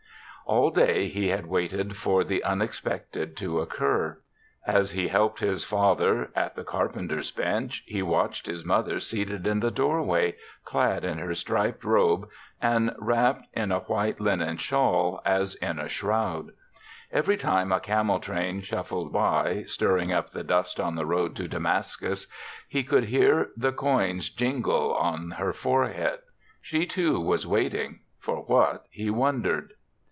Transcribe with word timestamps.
All 0.47 0.69
day 0.69 1.07
he 1.07 1.29
had 1.29 1.45
waited 1.45 1.95
for 1.95 2.25
the 2.25 2.43
un 2.43 2.61
expected 2.61 3.37
to 3.37 3.61
occur. 3.61 4.17
As 4.67 4.91
he 4.91 5.07
helped 5.07 5.39
his 5.39 5.63
father 5.63 6.29
at 6.35 6.57
the 6.57 6.65
carpenter's 6.65 7.31
bench, 7.31 7.83
he 7.85 8.01
watched 8.01 8.47
his 8.47 8.65
mother 8.65 8.99
seated 8.99 9.47
in 9.47 9.61
the 9.61 9.71
doorway, 9.71 10.35
clad 10.65 11.05
in 11.05 11.19
her 11.19 11.33
striped 11.35 11.85
robe 11.85 12.27
and 12.61 12.93
wrapped 12.99 13.45
in 13.53 13.71
a 13.71 13.79
white 13.81 14.19
linen 14.19 14.57
shawl 14.57 15.21
THE 15.23 15.29
SEVENTH 15.45 15.59
CHRISTMAS 15.59 15.59
7 15.61 15.69
as 15.69 15.77
in 15.77 15.79
a 15.79 15.87
shroud. 15.89 16.51
Every 17.13 17.37
time 17.37 17.71
a 17.71 17.79
camel 17.79 18.19
train 18.19 18.59
shuffled 18.61 19.13
by, 19.13 19.63
stirring 19.67 20.11
up 20.11 20.31
the 20.31 20.43
dust 20.43 20.81
on 20.81 20.95
the 20.95 21.05
road 21.05 21.33
to 21.37 21.47
Damascus, 21.47 22.27
he 22.67 22.83
could 22.83 23.05
hear 23.05 23.51
the 23.55 23.71
coins 23.71 24.29
jingle 24.29 24.93
on 24.95 25.31
her 25.37 25.53
forehead. 25.53 26.19
She, 26.61 26.85
too, 26.85 27.21
was 27.21 27.47
waiting— 27.47 27.99
for 28.19 28.41
what, 28.41 28.83
he 28.89 29.09
wondered. 29.09 29.75